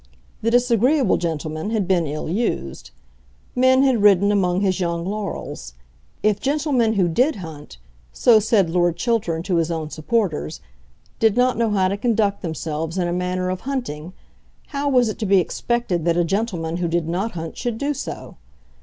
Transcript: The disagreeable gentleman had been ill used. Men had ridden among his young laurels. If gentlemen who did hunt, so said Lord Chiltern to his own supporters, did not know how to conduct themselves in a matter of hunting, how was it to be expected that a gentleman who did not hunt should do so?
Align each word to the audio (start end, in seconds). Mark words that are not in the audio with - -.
The 0.41 0.49
disagreeable 0.49 1.17
gentleman 1.17 1.69
had 1.69 1.87
been 1.87 2.07
ill 2.07 2.27
used. 2.27 2.89
Men 3.55 3.83
had 3.83 4.01
ridden 4.01 4.31
among 4.31 4.61
his 4.61 4.79
young 4.79 5.05
laurels. 5.05 5.75
If 6.23 6.39
gentlemen 6.39 6.93
who 6.93 7.07
did 7.07 7.35
hunt, 7.35 7.77
so 8.11 8.39
said 8.39 8.71
Lord 8.71 8.95
Chiltern 8.97 9.43
to 9.43 9.57
his 9.57 9.69
own 9.69 9.91
supporters, 9.91 10.59
did 11.19 11.37
not 11.37 11.55
know 11.55 11.69
how 11.69 11.87
to 11.87 11.97
conduct 11.97 12.41
themselves 12.41 12.97
in 12.97 13.07
a 13.07 13.13
matter 13.13 13.51
of 13.51 13.61
hunting, 13.61 14.13
how 14.69 14.89
was 14.89 15.07
it 15.07 15.19
to 15.19 15.25
be 15.27 15.37
expected 15.37 16.03
that 16.05 16.17
a 16.17 16.23
gentleman 16.23 16.77
who 16.77 16.87
did 16.87 17.07
not 17.07 17.33
hunt 17.33 17.55
should 17.55 17.77
do 17.77 17.93
so? 17.93 18.37